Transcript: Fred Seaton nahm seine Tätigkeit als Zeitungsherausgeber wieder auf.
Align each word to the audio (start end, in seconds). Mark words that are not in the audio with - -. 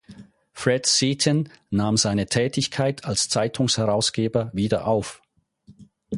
Fred 0.51 0.87
Seaton 0.87 1.47
nahm 1.69 1.95
seine 1.95 2.25
Tätigkeit 2.25 3.05
als 3.05 3.29
Zeitungsherausgeber 3.29 4.49
wieder 4.51 4.87
auf. 4.87 5.21